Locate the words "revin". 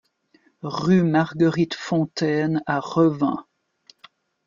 2.79-3.45